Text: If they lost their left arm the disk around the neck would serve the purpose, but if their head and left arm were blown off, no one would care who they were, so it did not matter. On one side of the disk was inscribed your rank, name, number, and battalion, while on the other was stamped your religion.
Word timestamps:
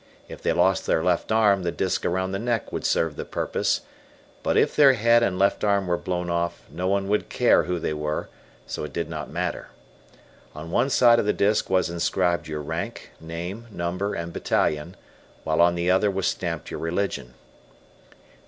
If 0.27 0.41
they 0.41 0.51
lost 0.51 0.87
their 0.87 1.03
left 1.03 1.31
arm 1.31 1.61
the 1.61 1.71
disk 1.71 2.07
around 2.07 2.31
the 2.31 2.39
neck 2.39 2.71
would 2.71 2.85
serve 2.87 3.15
the 3.15 3.23
purpose, 3.23 3.81
but 4.41 4.57
if 4.57 4.75
their 4.75 4.93
head 4.93 5.21
and 5.21 5.37
left 5.37 5.63
arm 5.63 5.85
were 5.85 5.95
blown 5.95 6.27
off, 6.27 6.63
no 6.71 6.87
one 6.87 7.07
would 7.07 7.29
care 7.29 7.65
who 7.65 7.77
they 7.77 7.93
were, 7.93 8.27
so 8.65 8.83
it 8.83 8.93
did 8.93 9.11
not 9.11 9.29
matter. 9.29 9.67
On 10.55 10.71
one 10.71 10.89
side 10.89 11.19
of 11.19 11.27
the 11.27 11.33
disk 11.33 11.69
was 11.69 11.87
inscribed 11.87 12.47
your 12.47 12.63
rank, 12.63 13.11
name, 13.19 13.67
number, 13.69 14.15
and 14.15 14.33
battalion, 14.33 14.95
while 15.43 15.61
on 15.61 15.75
the 15.75 15.91
other 15.91 16.09
was 16.09 16.25
stamped 16.25 16.71
your 16.71 16.79
religion. 16.79 17.35